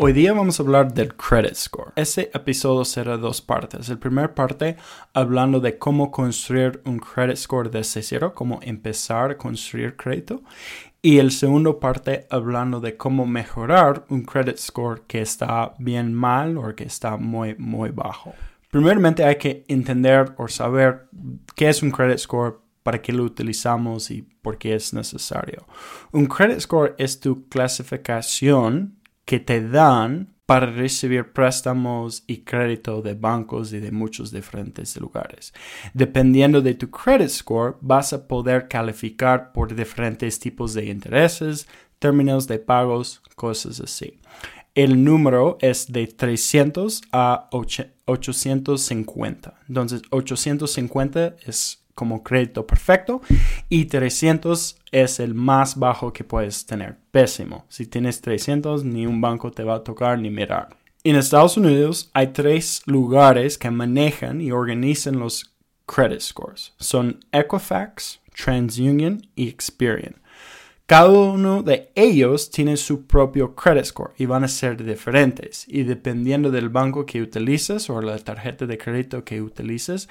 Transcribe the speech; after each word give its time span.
Hoy 0.00 0.12
día 0.12 0.32
vamos 0.32 0.58
a 0.58 0.64
hablar 0.64 0.92
del 0.92 1.14
credit 1.14 1.54
score. 1.54 1.92
Este 1.94 2.30
episodio 2.36 2.84
será 2.84 3.16
dos 3.16 3.40
partes. 3.40 3.88
El 3.88 3.98
primer 3.98 4.34
parte 4.34 4.76
hablando 5.12 5.60
de 5.60 5.78
cómo 5.78 6.10
construir 6.10 6.82
un 6.84 6.98
credit 6.98 7.36
score 7.36 7.70
desde 7.70 8.02
cero, 8.02 8.34
cómo 8.34 8.58
empezar 8.62 9.30
a 9.30 9.38
construir 9.38 9.96
crédito. 9.96 10.42
Y 11.00 11.18
el 11.18 11.30
segundo 11.30 11.78
parte 11.78 12.26
hablando 12.28 12.80
de 12.80 12.96
cómo 12.96 13.24
mejorar 13.24 14.04
un 14.08 14.24
credit 14.24 14.58
score 14.58 15.02
que 15.06 15.20
está 15.20 15.74
bien 15.78 16.12
mal 16.12 16.58
o 16.58 16.74
que 16.74 16.84
está 16.84 17.16
muy, 17.16 17.54
muy 17.56 17.90
bajo. 17.90 18.34
Primeramente 18.72 19.22
hay 19.22 19.36
que 19.36 19.64
entender 19.68 20.34
o 20.38 20.48
saber 20.48 21.06
qué 21.54 21.68
es 21.68 21.82
un 21.84 21.92
credit 21.92 22.18
score, 22.18 22.58
para 22.82 23.00
qué 23.00 23.12
lo 23.12 23.22
utilizamos 23.22 24.10
y 24.10 24.22
por 24.42 24.58
qué 24.58 24.74
es 24.74 24.92
necesario. 24.92 25.66
Un 26.12 26.26
credit 26.26 26.60
score 26.60 26.94
es 26.98 27.20
tu 27.20 27.48
clasificación 27.48 28.96
que 29.24 29.40
te 29.40 29.66
dan 29.66 30.34
para 30.46 30.66
recibir 30.66 31.32
préstamos 31.32 32.22
y 32.26 32.44
crédito 32.44 33.00
de 33.00 33.14
bancos 33.14 33.72
y 33.72 33.80
de 33.80 33.90
muchos 33.90 34.30
diferentes 34.30 34.96
lugares. 34.98 35.54
Dependiendo 35.94 36.60
de 36.60 36.74
tu 36.74 36.90
credit 36.90 37.30
score, 37.30 37.78
vas 37.80 38.12
a 38.12 38.28
poder 38.28 38.68
calificar 38.68 39.52
por 39.52 39.74
diferentes 39.74 40.38
tipos 40.38 40.74
de 40.74 40.84
intereses, 40.86 41.66
términos 41.98 42.46
de 42.46 42.58
pagos, 42.58 43.22
cosas 43.36 43.80
así. 43.80 44.20
El 44.74 45.04
número 45.04 45.56
es 45.60 45.92
de 45.92 46.08
300 46.08 47.02
a 47.12 47.48
850. 47.52 49.60
Entonces, 49.68 50.02
850 50.10 51.36
es 51.46 51.83
como 51.94 52.22
crédito 52.22 52.66
perfecto 52.66 53.20
y 53.68 53.86
300 53.86 54.78
es 54.90 55.20
el 55.20 55.34
más 55.34 55.78
bajo 55.78 56.12
que 56.12 56.24
puedes 56.24 56.66
tener. 56.66 56.96
Pésimo. 57.10 57.64
Si 57.68 57.86
tienes 57.86 58.20
300, 58.20 58.84
ni 58.84 59.06
un 59.06 59.20
banco 59.20 59.50
te 59.50 59.64
va 59.64 59.76
a 59.76 59.84
tocar 59.84 60.18
ni 60.18 60.30
mirar. 60.30 60.76
En 61.04 61.16
Estados 61.16 61.56
Unidos 61.56 62.10
hay 62.14 62.28
tres 62.28 62.82
lugares 62.86 63.58
que 63.58 63.70
manejan 63.70 64.40
y 64.40 64.52
organizan 64.52 65.18
los 65.18 65.54
credit 65.86 66.20
scores. 66.20 66.72
Son 66.78 67.20
Equifax, 67.30 68.20
TransUnion 68.34 69.26
y 69.36 69.48
Experian. 69.48 70.16
Cada 70.86 71.08
uno 71.08 71.62
de 71.62 71.90
ellos 71.94 72.50
tiene 72.50 72.76
su 72.76 73.06
propio 73.06 73.54
credit 73.54 73.86
score 73.86 74.12
y 74.18 74.26
van 74.26 74.44
a 74.44 74.48
ser 74.48 74.84
diferentes. 74.84 75.64
Y 75.66 75.84
dependiendo 75.84 76.50
del 76.50 76.68
banco 76.68 77.06
que 77.06 77.22
utilices 77.22 77.88
o 77.88 78.02
la 78.02 78.18
tarjeta 78.18 78.66
de 78.66 78.76
crédito 78.76 79.24
que 79.24 79.40
utilices, 79.40 80.10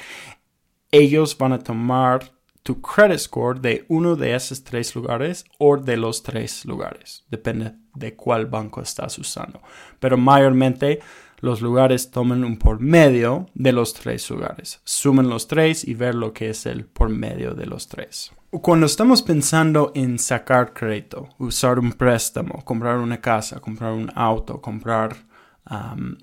ellos 0.94 1.36
van 1.36 1.54
a 1.54 1.60
tomar 1.60 2.32
tu 2.62 2.80
credit 2.80 3.18
score 3.18 3.60
de 3.60 3.84
uno 3.90 4.16
de 4.16 4.36
esos 4.36 4.64
tres 4.64 4.96
lugares 4.96 5.44
o 5.58 5.76
de 5.76 5.98
los 5.98 6.22
tres 6.22 6.66
lugares. 6.66 7.26
Depende 7.30 7.74
de 7.96 8.16
cuál 8.16 8.46
banco 8.46 8.80
estás 8.80 9.18
usando. 9.18 9.60
Pero 10.00 10.18
mayormente 10.18 11.00
los 11.40 11.62
lugares 11.62 12.12
toman 12.12 12.44
un 12.44 12.58
por 12.58 12.80
medio 12.80 13.48
de 13.56 13.72
los 13.72 13.94
tres 13.96 14.30
lugares. 14.30 14.82
Sumen 14.86 15.30
los 15.30 15.48
tres 15.48 15.86
y 15.86 15.96
ver 15.96 16.14
lo 16.14 16.32
que 16.32 16.52
es 16.52 16.68
el 16.68 16.86
por 16.86 17.10
medio 17.10 17.56
de 17.56 17.66
los 17.66 17.88
tres. 17.88 18.32
Cuando 18.52 18.86
estamos 18.86 19.24
pensando 19.24 19.92
en 19.96 20.20
sacar 20.20 20.74
crédito, 20.74 21.28
usar 21.40 21.80
un 21.80 21.92
préstamo, 21.92 22.64
comprar 22.64 22.98
una 22.98 23.20
casa, 23.20 23.60
comprar 23.60 23.94
un 23.94 24.12
auto, 24.14 24.62
comprar 24.62 25.16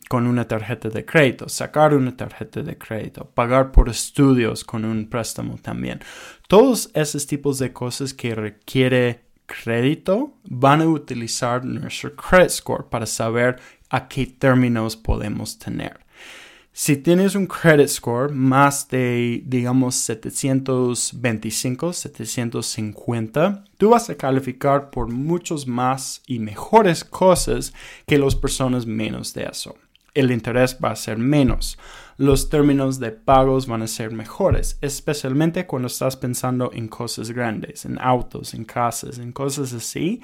con 0.08 0.26
una 0.26 0.46
tarjeta 0.46 0.90
de 0.90 1.04
crédito, 1.04 1.48
sacar 1.48 1.94
una 1.94 2.16
tarjeta 2.16 2.62
de 2.62 2.76
crédito, 2.76 3.24
pagar 3.24 3.72
por 3.72 3.88
estudios 3.88 4.64
con 4.64 4.84
un 4.84 5.08
préstamo 5.08 5.56
también. 5.56 6.00
Todos 6.46 6.90
esos 6.94 7.26
tipos 7.26 7.58
de 7.58 7.72
cosas 7.72 8.12
que 8.12 8.34
requiere 8.34 9.24
crédito 9.46 10.34
van 10.44 10.82
a 10.82 10.86
utilizar 10.86 11.64
nuestro 11.64 12.14
credit 12.14 12.50
score 12.50 12.88
para 12.88 13.06
saber 13.06 13.58
a 13.88 14.08
qué 14.08 14.26
términos 14.26 14.96
podemos 14.96 15.58
tener. 15.58 16.00
Si 16.72 16.96
tienes 16.96 17.34
un 17.34 17.46
credit 17.46 17.88
score 17.88 18.32
más 18.32 18.88
de, 18.88 19.42
digamos, 19.44 19.96
725, 19.96 21.92
750, 21.92 23.64
tú 23.76 23.90
vas 23.90 24.08
a 24.08 24.14
calificar 24.14 24.90
por 24.90 25.08
muchos 25.08 25.66
más 25.66 26.22
y 26.28 26.38
mejores 26.38 27.02
cosas 27.02 27.74
que 28.06 28.18
las 28.18 28.36
personas 28.36 28.86
menos 28.86 29.34
de 29.34 29.46
eso. 29.50 29.74
El 30.14 30.30
interés 30.30 30.78
va 30.82 30.92
a 30.92 30.96
ser 30.96 31.18
menos. 31.18 31.76
Los 32.16 32.48
términos 32.48 33.00
de 33.00 33.10
pagos 33.10 33.66
van 33.66 33.82
a 33.82 33.88
ser 33.88 34.12
mejores, 34.12 34.78
especialmente 34.80 35.66
cuando 35.66 35.88
estás 35.88 36.16
pensando 36.16 36.70
en 36.72 36.86
cosas 36.86 37.32
grandes, 37.32 37.84
en 37.84 37.98
autos, 38.00 38.54
en 38.54 38.64
casas, 38.64 39.18
en 39.18 39.32
cosas 39.32 39.72
así. 39.72 40.22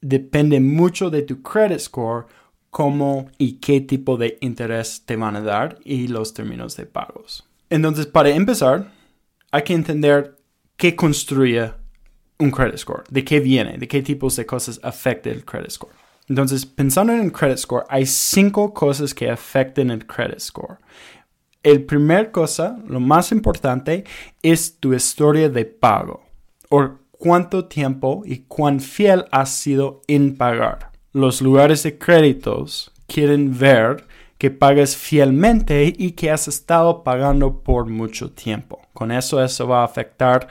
Depende 0.00 0.60
mucho 0.60 1.10
de 1.10 1.22
tu 1.22 1.42
credit 1.42 1.78
score 1.78 2.26
cómo 2.72 3.26
y 3.36 3.58
qué 3.58 3.82
tipo 3.82 4.16
de 4.16 4.38
interés 4.40 5.02
te 5.04 5.16
van 5.16 5.36
a 5.36 5.42
dar 5.42 5.78
y 5.84 6.08
los 6.08 6.32
términos 6.32 6.74
de 6.74 6.86
pagos. 6.86 7.46
Entonces, 7.68 8.06
para 8.06 8.30
empezar, 8.30 8.90
hay 9.50 9.62
que 9.62 9.74
entender 9.74 10.38
qué 10.78 10.96
construye 10.96 11.70
un 12.38 12.50
credit 12.50 12.78
score, 12.78 13.04
de 13.10 13.24
qué 13.24 13.40
viene, 13.40 13.76
de 13.76 13.86
qué 13.86 14.00
tipos 14.00 14.36
de 14.36 14.46
cosas 14.46 14.80
afecta 14.82 15.28
el 15.28 15.44
credit 15.44 15.70
score. 15.70 15.92
Entonces, 16.28 16.64
pensando 16.64 17.12
en 17.12 17.20
el 17.20 17.30
credit 17.30 17.58
score, 17.58 17.84
hay 17.90 18.06
cinco 18.06 18.72
cosas 18.72 19.12
que 19.12 19.28
afectan 19.28 19.90
el 19.90 20.06
credit 20.06 20.40
score. 20.40 20.78
El 21.62 21.84
primer 21.84 22.30
cosa, 22.30 22.78
lo 22.88 23.00
más 23.00 23.32
importante, 23.32 24.04
es 24.42 24.78
tu 24.80 24.94
historia 24.94 25.50
de 25.50 25.66
pago 25.66 26.24
o 26.70 26.92
cuánto 27.10 27.66
tiempo 27.66 28.22
y 28.24 28.44
cuán 28.48 28.80
fiel 28.80 29.26
has 29.30 29.50
sido 29.50 30.00
en 30.08 30.38
pagar 30.38 30.91
los 31.12 31.42
lugares 31.42 31.82
de 31.82 31.98
créditos 31.98 32.90
quieren 33.06 33.58
ver 33.58 34.06
que 34.38 34.50
pagas 34.50 34.96
fielmente 34.96 35.92
y 35.96 36.12
que 36.12 36.30
has 36.30 36.48
estado 36.48 37.04
pagando 37.04 37.60
por 37.62 37.86
mucho 37.86 38.32
tiempo. 38.32 38.80
Con 38.92 39.12
eso 39.12 39.42
eso 39.42 39.68
va 39.68 39.82
a 39.82 39.84
afectar 39.84 40.48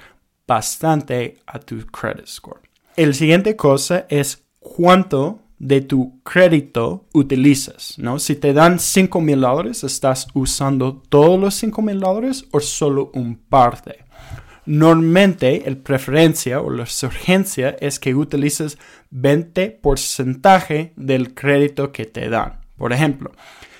bastante 0.48 1.40
a 1.46 1.60
tu 1.60 1.86
credit 1.88 2.26
score. 2.26 2.62
El 2.96 3.16
siguiente 3.16 3.56
cosa 3.56 4.06
es 4.10 4.44
cuánto 4.60 5.40
de 5.60 5.82
tu 5.82 6.22
crédito 6.24 7.06
utilizas, 7.14 7.96
¿no? 7.98 8.18
Si 8.18 8.36
te 8.36 8.52
dan 8.54 8.80
5 8.80 9.22
mil 9.22 9.42
dólares, 9.42 9.84
¿estás 9.84 10.28
usando 10.34 11.02
todos 11.08 11.40
los 11.40 11.54
5 11.56 11.82
mil 11.82 12.00
dólares 12.00 12.46
o 12.52 12.60
solo 12.60 13.12
un 13.14 13.36
parte? 13.36 14.06
Normalmente, 14.72 15.68
el 15.68 15.76
preferencia 15.78 16.62
o 16.62 16.70
la 16.70 16.84
urgencia 16.84 17.76
es 17.82 18.00
que 18.00 18.16
utilices 18.16 18.78
20% 19.14 20.94
del 20.96 21.34
crédito 21.34 21.92
que 21.92 22.06
te 22.06 22.30
dan. 22.30 22.62
Por 22.78 22.94
ejemplo, 22.94 23.32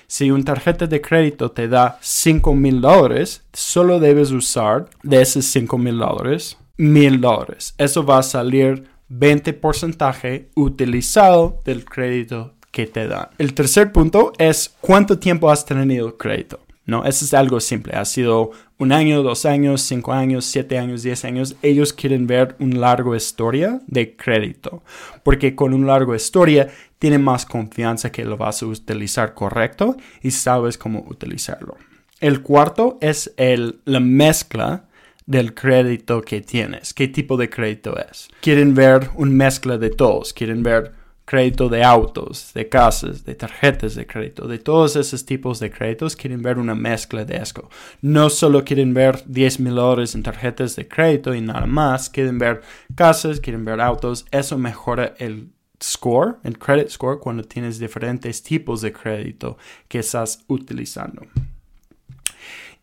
si 0.06 0.30
una 0.30 0.44
tarjeta 0.44 0.86
de 0.86 1.00
crédito 1.00 1.50
te 1.50 1.66
da 1.66 1.98
5 2.02 2.54
mil 2.54 2.82
dólares, 2.82 3.42
solo 3.54 4.00
debes 4.00 4.32
usar 4.32 4.90
de 5.02 5.22
esos 5.22 5.46
5 5.46 5.78
mil 5.78 5.98
dólares 5.98 6.58
mil 6.76 7.20
dólares. 7.20 7.74
Eso 7.78 8.04
va 8.04 8.18
a 8.18 8.22
salir 8.22 8.88
20% 9.10 10.48
utilizado 10.54 11.60
del 11.64 11.84
crédito 11.84 12.54
que 12.70 12.86
te 12.86 13.06
dan. 13.06 13.28
El 13.38 13.54
tercer 13.54 13.92
punto 13.92 14.32
es 14.36 14.74
cuánto 14.80 15.18
tiempo 15.18 15.50
has 15.50 15.64
tenido 15.64 16.18
crédito. 16.18 16.60
No, 16.84 17.04
eso 17.04 17.24
es 17.24 17.32
algo 17.34 17.60
simple. 17.60 17.94
Ha 17.94 18.04
sido 18.04 18.50
un 18.82 18.90
año, 18.90 19.22
dos 19.22 19.46
años, 19.46 19.80
cinco 19.82 20.12
años, 20.12 20.44
siete 20.44 20.76
años, 20.76 21.04
diez 21.04 21.24
años. 21.24 21.54
Ellos 21.62 21.92
quieren 21.92 22.26
ver 22.26 22.56
una 22.58 22.78
larga 22.78 23.16
historia 23.16 23.80
de 23.86 24.16
crédito. 24.16 24.82
Porque 25.22 25.54
con 25.54 25.72
una 25.72 25.86
larga 25.86 26.16
historia 26.16 26.68
tienen 26.98 27.22
más 27.22 27.46
confianza 27.46 28.10
que 28.10 28.24
lo 28.24 28.36
vas 28.36 28.60
a 28.62 28.66
utilizar 28.66 29.34
correcto 29.34 29.96
y 30.20 30.32
sabes 30.32 30.78
cómo 30.78 31.04
utilizarlo. 31.08 31.76
El 32.20 32.42
cuarto 32.42 32.98
es 33.00 33.32
el, 33.36 33.80
la 33.84 34.00
mezcla 34.00 34.88
del 35.26 35.54
crédito 35.54 36.20
que 36.22 36.40
tienes. 36.40 36.92
¿Qué 36.92 37.06
tipo 37.06 37.36
de 37.36 37.48
crédito 37.48 37.96
es? 37.96 38.28
Quieren 38.40 38.74
ver 38.74 39.10
una 39.14 39.30
mezcla 39.30 39.78
de 39.78 39.90
todos. 39.90 40.32
Quieren 40.32 40.64
ver 40.64 40.92
crédito 41.32 41.70
de 41.70 41.82
autos, 41.82 42.52
de 42.52 42.68
casas, 42.68 43.24
de 43.24 43.34
tarjetas 43.34 43.94
de 43.94 44.06
crédito, 44.06 44.46
de 44.46 44.58
todos 44.58 44.96
esos 44.96 45.24
tipos 45.24 45.60
de 45.60 45.70
créditos, 45.70 46.14
quieren 46.14 46.42
ver 46.42 46.58
una 46.58 46.74
mezcla 46.74 47.24
de 47.24 47.36
eso. 47.36 47.70
No 48.02 48.28
solo 48.28 48.64
quieren 48.64 48.92
ver 48.92 49.22
10 49.24 49.60
mil 49.60 49.74
dólares 49.74 50.14
en 50.14 50.22
tarjetas 50.22 50.76
de 50.76 50.86
crédito 50.86 51.34
y 51.34 51.40
nada 51.40 51.64
más, 51.64 52.10
quieren 52.10 52.38
ver 52.38 52.60
casas, 52.94 53.40
quieren 53.40 53.64
ver 53.64 53.80
autos. 53.80 54.26
Eso 54.30 54.58
mejora 54.58 55.14
el 55.16 55.48
score, 55.82 56.36
el 56.44 56.58
credit 56.58 56.90
score, 56.90 57.18
cuando 57.18 57.44
tienes 57.44 57.78
diferentes 57.78 58.42
tipos 58.42 58.82
de 58.82 58.92
crédito 58.92 59.56
que 59.88 60.00
estás 60.00 60.44
utilizando. 60.48 61.22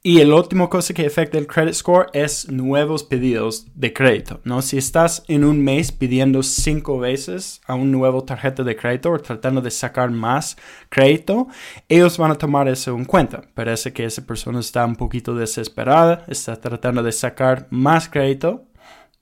Y 0.01 0.21
el 0.21 0.31
último 0.31 0.69
cosa 0.69 0.93
que 0.93 1.05
afecta 1.05 1.37
el 1.37 1.45
credit 1.45 1.73
score 1.73 2.07
es 2.13 2.49
nuevos 2.49 3.03
pedidos 3.03 3.67
de 3.75 3.91
crédito, 3.91 4.39
¿no? 4.45 4.61
Si 4.61 4.77
estás 4.77 5.25
en 5.27 5.43
un 5.43 5.61
mes 5.61 5.91
pidiendo 5.91 6.41
cinco 6.41 6.99
veces 6.99 7.59
a 7.67 7.75
un 7.75 7.91
nuevo 7.91 8.23
tarjeta 8.23 8.63
de 8.63 8.77
crédito 8.77 9.11
o 9.11 9.19
tratando 9.19 9.59
de 9.59 9.71
sacar 9.71 10.09
más 10.09 10.55
crédito, 10.87 11.49
ellos 11.89 12.17
van 12.17 12.31
a 12.31 12.37
tomar 12.37 12.69
eso 12.69 12.95
en 12.95 13.03
cuenta. 13.03 13.41
Parece 13.53 13.91
que 13.91 14.05
esa 14.05 14.25
persona 14.25 14.61
está 14.61 14.85
un 14.85 14.95
poquito 14.95 15.35
desesperada, 15.35 16.23
está 16.29 16.55
tratando 16.55 17.03
de 17.03 17.11
sacar 17.11 17.67
más 17.69 18.07
crédito 18.07 18.63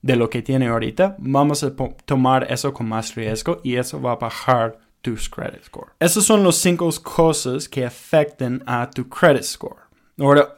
de 0.00 0.14
lo 0.14 0.30
que 0.30 0.42
tiene 0.42 0.68
ahorita. 0.68 1.16
Vamos 1.18 1.64
a 1.64 1.74
tomar 2.04 2.52
eso 2.52 2.72
con 2.72 2.88
más 2.88 3.16
riesgo 3.16 3.60
y 3.64 3.74
eso 3.74 4.00
va 4.00 4.12
a 4.12 4.16
bajar 4.16 4.78
tus 5.02 5.28
credit 5.28 5.64
score. 5.64 5.90
Esas 5.98 6.22
son 6.22 6.44
las 6.44 6.54
cinco 6.54 6.88
cosas 7.02 7.68
que 7.68 7.84
afectan 7.84 8.62
a 8.64 8.88
tu 8.88 9.08
credit 9.08 9.42
score. 9.42 9.88
Ahora, 10.20 10.57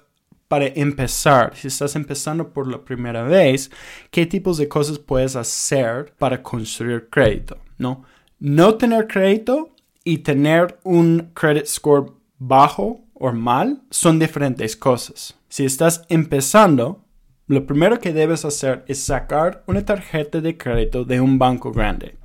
para 0.51 0.67
empezar, 0.67 1.55
si 1.55 1.69
estás 1.69 1.95
empezando 1.95 2.53
por 2.53 2.67
la 2.67 2.85
primera 2.85 3.23
vez, 3.23 3.71
¿qué 4.11 4.27
tipos 4.27 4.59
de 4.59 4.67
cosas 4.67 4.99
puedes 4.99 5.37
hacer 5.37 6.13
para 6.19 6.43
construir 6.43 7.09
crédito? 7.09 7.57
No, 7.79 8.03
no 8.41 8.75
tener 8.75 9.07
crédito 9.07 9.71
y 10.03 10.19
tener 10.19 10.77
un 10.83 11.31
credit 11.35 11.67
score 11.67 12.15
bajo 12.41 13.05
o 13.15 13.31
mal 13.31 13.83
son 13.91 14.19
diferentes 14.19 14.75
cosas. 14.75 15.37
Si 15.49 15.65
estás 15.65 16.05
empezando, 16.09 17.05
lo 17.47 17.65
primero 17.65 18.01
que 18.01 18.13
debes 18.13 18.45
hacer 18.45 18.85
es 18.89 18.99
sacar 18.99 19.63
una 19.69 19.85
tarjeta 19.85 20.41
de 20.41 20.59
crédito 20.59 21.05
de 21.05 21.21
un 21.21 21.39
banco 21.39 21.71
grande, 21.71 22.17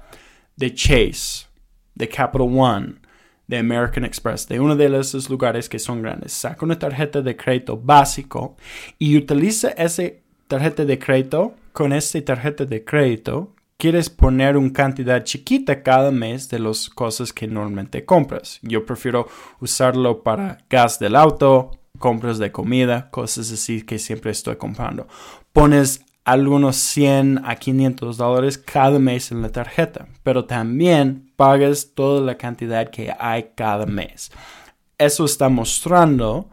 de 0.55 0.73
Chase, 0.73 1.45
de 1.93 2.09
Capital 2.09 2.47
One, 2.51 2.95
de 3.47 3.57
American 3.57 4.05
Express, 4.05 4.47
de 4.47 4.59
uno 4.59 4.75
de 4.75 4.99
esos 4.99 5.29
lugares 5.29 5.69
que 5.69 5.79
son 5.79 6.01
grandes. 6.01 6.33
Saca 6.33 6.65
una 6.65 6.79
tarjeta 6.79 7.21
de 7.21 7.35
crédito 7.35 7.77
básico 7.77 8.55
y 8.97 9.17
utiliza 9.17 9.69
esa 9.69 10.03
tarjeta 10.47 10.85
de 10.85 10.99
crédito. 10.99 11.55
Con 11.73 11.91
esta 11.91 12.23
tarjeta 12.23 12.63
de 12.63 12.85
crédito, 12.85 13.53
quieres 13.77 14.09
poner 14.09 14.55
una 14.55 14.71
cantidad 14.71 15.23
chiquita 15.23 15.83
cada 15.83 16.11
mes 16.11 16.49
de 16.49 16.59
las 16.59 16.89
cosas 16.89 17.33
que 17.33 17.47
normalmente 17.47 18.05
compras. 18.05 18.59
Yo 18.61 18.85
prefiero 18.85 19.27
usarlo 19.59 20.23
para 20.23 20.59
gas 20.69 20.99
del 20.99 21.15
auto, 21.15 21.71
compras 21.99 22.37
de 22.37 22.51
comida, 22.51 23.09
cosas 23.11 23.51
así 23.51 23.81
que 23.81 23.99
siempre 23.99 24.31
estoy 24.31 24.55
comprando. 24.55 25.07
Pones 25.51 26.04
algunos 26.25 26.75
100 26.75 27.41
a 27.45 27.55
500 27.55 28.17
dólares 28.17 28.57
cada 28.57 28.97
mes 28.97 29.31
en 29.31 29.43
la 29.43 29.49
tarjeta, 29.49 30.07
pero 30.23 30.45
también 30.45 31.31
pagas 31.35 31.91
toda 31.93 32.19
la 32.19 32.35
cantidad 32.35 32.89
que 32.89 33.13
hay 33.17 33.51
cada 33.55 33.85
mes. 33.85 34.31
Eso 34.97 35.25
está 35.25 35.49
mostrando 35.49 36.49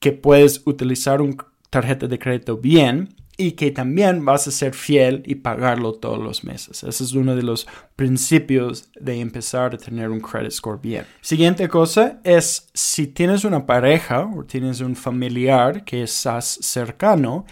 que 0.00 0.12
puedes 0.12 0.62
utilizar 0.64 1.20
una 1.20 1.36
tarjeta 1.70 2.06
de 2.06 2.18
crédito 2.18 2.56
bien 2.56 3.14
y 3.36 3.52
que 3.52 3.70
también 3.70 4.24
vas 4.24 4.48
a 4.48 4.50
ser 4.50 4.74
fiel 4.74 5.22
y 5.26 5.36
pagarlo 5.36 5.92
todos 5.92 6.18
los 6.18 6.42
meses. 6.42 6.82
Ese 6.82 7.04
es 7.04 7.12
uno 7.12 7.36
de 7.36 7.42
los 7.42 7.68
principios 7.94 8.88
de 8.98 9.20
empezar 9.20 9.74
a 9.74 9.78
tener 9.78 10.08
un 10.10 10.20
credit 10.20 10.50
score 10.50 10.80
bien. 10.80 11.04
Siguiente 11.20 11.68
cosa 11.68 12.20
es 12.24 12.68
si 12.74 13.06
tienes 13.06 13.44
una 13.44 13.64
pareja 13.64 14.28
o 14.34 14.44
tienes 14.44 14.80
un 14.80 14.96
familiar 14.96 15.84
que 15.84 16.02
estás 16.02 16.58
cercano 16.62 17.44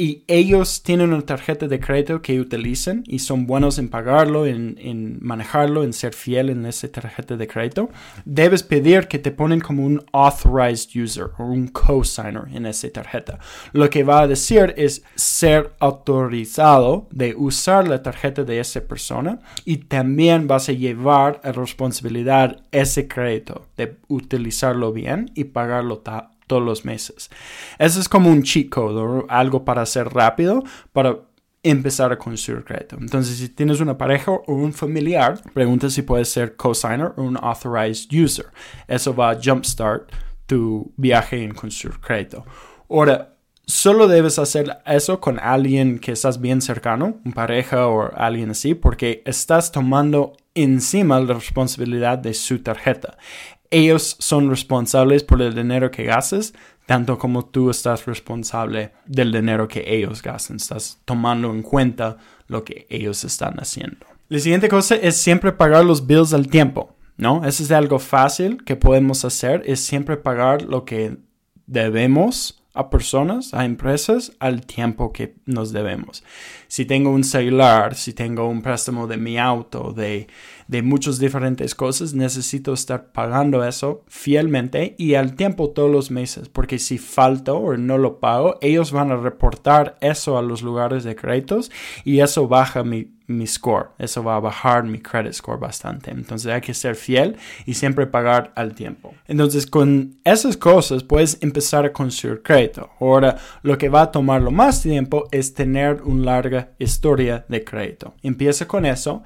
y 0.00 0.22
ellos 0.28 0.84
tienen 0.84 1.12
una 1.12 1.22
tarjeta 1.22 1.66
de 1.66 1.80
crédito 1.80 2.22
que 2.22 2.40
utilizan 2.40 3.02
y 3.04 3.18
son 3.18 3.48
buenos 3.48 3.78
en 3.78 3.88
pagarlo, 3.88 4.46
en, 4.46 5.18
manejarlo, 5.20 5.82
en 5.82 5.92
ser 5.92 6.14
fiel 6.14 6.50
en 6.50 6.64
esa 6.66 6.86
tarjeta 6.86 7.36
de 7.36 7.48
crédito, 7.48 7.90
debes 8.24 8.62
pedir 8.62 9.08
que 9.08 9.18
te 9.18 9.32
ponen 9.32 9.58
como 9.58 9.84
un 9.84 10.04
authorized 10.12 10.90
user 10.94 11.30
o 11.36 11.44
un 11.46 11.66
co-signer 11.66 12.44
en 12.54 12.66
esa 12.66 12.88
tarjeta. 12.90 13.40
Lo 13.72 13.90
que 13.90 14.04
va 14.04 14.20
a 14.20 14.28
decir 14.28 14.72
es 14.76 15.02
ser 15.16 15.72
autorizado 15.80 17.08
de 17.10 17.34
usar 17.34 17.88
la 17.88 18.00
tarjeta 18.00 18.44
de 18.44 18.60
esa 18.60 18.80
persona 18.82 19.40
y 19.64 19.78
también 19.78 20.46
vas 20.46 20.68
a 20.68 20.72
llevar 20.72 21.40
a 21.42 21.50
responsabilidad 21.50 22.62
ese 22.70 23.08
crédito 23.08 23.66
de 23.76 23.96
utilizarlo 24.06 24.92
bien 24.92 25.32
y 25.34 25.42
pagarlo 25.42 25.98
todos 26.48 26.62
los 26.64 26.84
meses. 26.84 27.30
Eso 27.78 28.00
es 28.00 28.08
como 28.08 28.30
un 28.30 28.42
cheat 28.42 28.68
code 28.68 29.00
o 29.00 29.26
algo 29.28 29.64
para 29.64 29.82
hacer 29.82 30.08
rápido 30.08 30.64
para 30.92 31.20
empezar 31.62 32.12
a 32.12 32.18
construir 32.18 32.64
crédito. 32.64 32.96
Entonces, 33.00 33.36
si 33.36 33.48
tienes 33.48 33.80
una 33.80 33.98
pareja 33.98 34.32
o 34.32 34.54
un 34.54 34.72
familiar, 34.72 35.40
pregunta 35.52 35.90
si 35.90 36.02
puedes 36.02 36.28
ser 36.28 36.56
co-signer 36.56 37.12
o 37.16 37.22
un 37.22 37.36
authorized 37.36 38.08
user. 38.12 38.46
Eso 38.86 39.14
va 39.14 39.30
a 39.30 39.38
jumpstart 39.42 40.10
tu 40.46 40.92
viaje 40.96 41.42
en 41.42 41.52
construir 41.54 42.00
crédito. 42.00 42.44
Ahora, 42.88 43.34
solo 43.66 44.08
debes 44.08 44.38
hacer 44.38 44.78
eso 44.86 45.20
con 45.20 45.38
alguien 45.38 45.98
que 45.98 46.12
estás 46.12 46.40
bien 46.40 46.62
cercano, 46.62 47.20
una 47.24 47.34
pareja 47.34 47.86
o 47.86 48.10
alguien 48.14 48.50
así, 48.50 48.74
porque 48.74 49.22
estás 49.26 49.70
tomando 49.72 50.36
encima 50.54 51.20
la 51.20 51.34
responsabilidad 51.34 52.18
de 52.18 52.34
su 52.34 52.62
tarjeta 52.62 53.18
ellos 53.70 54.16
son 54.18 54.50
responsables 54.50 55.24
por 55.24 55.42
el 55.42 55.54
dinero 55.54 55.90
que 55.90 56.04
gastas, 56.04 56.54
tanto 56.86 57.18
como 57.18 57.44
tú 57.44 57.70
estás 57.70 58.06
responsable 58.06 58.92
del 59.06 59.30
dinero 59.32 59.68
que 59.68 59.84
ellos 59.86 60.22
gastan. 60.22 60.56
Estás 60.56 61.00
tomando 61.04 61.50
en 61.50 61.62
cuenta 61.62 62.16
lo 62.46 62.64
que 62.64 62.86
ellos 62.88 63.24
están 63.24 63.60
haciendo. 63.60 64.06
La 64.28 64.38
siguiente 64.38 64.68
cosa 64.68 64.94
es 64.96 65.16
siempre 65.16 65.52
pagar 65.52 65.84
los 65.84 66.06
bills 66.06 66.32
al 66.32 66.48
tiempo, 66.48 66.94
¿no? 67.16 67.44
Eso 67.44 67.62
es 67.62 67.70
algo 67.70 67.98
fácil 67.98 68.64
que 68.64 68.76
podemos 68.76 69.24
hacer, 69.24 69.62
es 69.66 69.80
siempre 69.80 70.16
pagar 70.16 70.62
lo 70.62 70.84
que 70.84 71.16
debemos 71.66 72.62
a 72.74 72.90
personas, 72.90 73.54
a 73.54 73.64
empresas, 73.64 74.32
al 74.38 74.64
tiempo 74.64 75.12
que 75.12 75.34
nos 75.46 75.72
debemos. 75.72 76.22
Si 76.68 76.84
tengo 76.84 77.10
un 77.10 77.24
celular, 77.24 77.94
si 77.96 78.12
tengo 78.12 78.46
un 78.46 78.62
préstamo 78.62 79.06
de 79.06 79.16
mi 79.16 79.36
auto, 79.36 79.92
de, 79.92 80.28
de 80.68 80.82
muchas 80.82 81.18
diferentes 81.18 81.74
cosas, 81.74 82.14
necesito 82.14 82.72
estar 82.72 83.10
pagando 83.10 83.64
eso 83.64 84.04
fielmente 84.06 84.94
y 84.98 85.14
al 85.14 85.34
tiempo 85.34 85.70
todos 85.70 85.90
los 85.90 86.10
meses, 86.10 86.48
porque 86.48 86.78
si 86.78 86.98
falto 86.98 87.56
o 87.56 87.76
no 87.76 87.98
lo 87.98 88.20
pago, 88.20 88.58
ellos 88.60 88.92
van 88.92 89.10
a 89.10 89.16
reportar 89.16 89.96
eso 90.00 90.38
a 90.38 90.42
los 90.42 90.62
lugares 90.62 91.04
de 91.04 91.16
créditos 91.16 91.70
y 92.04 92.20
eso 92.20 92.46
baja 92.46 92.84
mi 92.84 93.18
mi 93.28 93.46
score. 93.46 93.90
Eso 93.98 94.24
va 94.24 94.36
a 94.36 94.40
bajar 94.40 94.84
mi 94.84 94.98
credit 94.98 95.34
score 95.34 95.60
bastante. 95.60 96.10
Entonces 96.10 96.50
hay 96.50 96.60
que 96.60 96.74
ser 96.74 96.96
fiel 96.96 97.36
y 97.66 97.74
siempre 97.74 98.06
pagar 98.06 98.52
al 98.56 98.74
tiempo. 98.74 99.14
Entonces 99.26 99.66
con 99.66 100.16
esas 100.24 100.56
cosas 100.56 101.04
puedes 101.04 101.38
empezar 101.42 101.84
a 101.84 101.92
construir 101.92 102.42
crédito. 102.42 102.90
Ahora 103.00 103.36
lo 103.62 103.78
que 103.78 103.90
va 103.90 104.02
a 104.02 104.10
tomar 104.10 104.42
lo 104.42 104.50
más 104.50 104.82
tiempo 104.82 105.28
es 105.30 105.54
tener 105.54 106.02
una 106.02 106.24
larga 106.24 106.70
historia 106.78 107.44
de 107.48 107.62
crédito. 107.62 108.14
Empieza 108.22 108.66
con 108.66 108.86
eso 108.86 109.22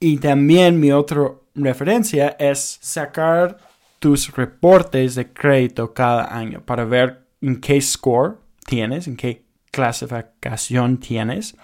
y 0.00 0.18
también 0.18 0.78
mi 0.78 0.92
otra 0.92 1.32
referencia 1.54 2.36
es 2.38 2.78
sacar 2.80 3.58
tus 3.98 4.34
reportes 4.34 5.14
de 5.14 5.32
crédito 5.32 5.92
cada 5.92 6.36
año 6.36 6.62
para 6.64 6.84
ver 6.84 7.26
en 7.40 7.60
qué 7.60 7.80
score 7.80 8.38
tienes, 8.64 9.08
en 9.08 9.16
qué 9.16 9.42
clasificación 9.70 10.98
tienes 10.98 11.56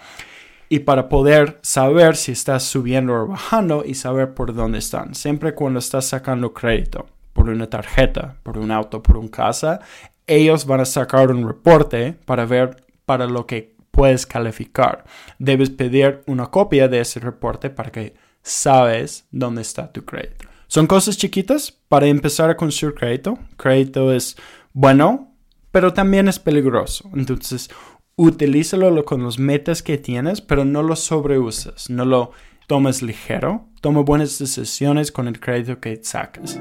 y 0.67 0.79
para 0.79 1.07
poder 1.09 1.59
saber 1.61 2.15
si 2.15 2.31
estás 2.31 2.63
subiendo 2.63 3.13
o 3.13 3.27
bajando 3.27 3.83
y 3.85 3.93
saber 3.93 4.33
por 4.33 4.53
dónde 4.53 4.79
están. 4.79 5.15
Siempre 5.15 5.53
cuando 5.53 5.79
estás 5.79 6.05
sacando 6.05 6.53
crédito 6.53 7.05
por 7.33 7.49
una 7.49 7.69
tarjeta, 7.69 8.37
por 8.43 8.57
un 8.57 8.71
auto, 8.71 9.01
por 9.01 9.17
una 9.17 9.29
casa, 9.29 9.79
ellos 10.27 10.65
van 10.65 10.81
a 10.81 10.85
sacar 10.85 11.31
un 11.31 11.47
reporte 11.47 12.13
para 12.25 12.45
ver 12.45 12.83
para 13.05 13.27
lo 13.27 13.45
que 13.45 13.75
puedes 13.91 14.25
calificar. 14.25 15.05
Debes 15.39 15.69
pedir 15.69 16.21
una 16.25 16.47
copia 16.47 16.87
de 16.87 16.99
ese 16.99 17.19
reporte 17.19 17.69
para 17.69 17.91
que 17.91 18.15
sabes 18.45 19.25
dónde 19.31 19.63
está 19.63 19.91
tu 19.91 20.05
crédito. 20.05 20.45
Son 20.67 20.87
cosas 20.87 21.17
chiquitas 21.17 21.71
para 21.71 22.07
empezar 22.07 22.49
a 22.49 22.57
construir 22.57 22.95
crédito. 22.95 23.37
Crédito 23.57 24.13
es 24.13 24.35
bueno, 24.71 25.33
pero 25.71 25.93
también 25.93 26.27
es 26.27 26.39
peligroso. 26.39 27.09
Entonces, 27.15 27.69
utilízalo 28.15 29.03
con 29.03 29.23
los 29.23 29.39
metas 29.39 29.81
que 29.81 29.97
tienes, 29.97 30.41
pero 30.41 30.63
no 30.63 30.83
lo 30.83 30.95
sobreuses, 30.95 31.89
no 31.89 32.05
lo 32.05 32.31
tomes 32.67 33.01
ligero. 33.01 33.67
Toma 33.81 34.01
buenas 34.01 34.37
decisiones 34.39 35.11
con 35.11 35.27
el 35.27 35.39
crédito 35.39 35.79
que 35.79 35.99
sacas. 36.03 36.59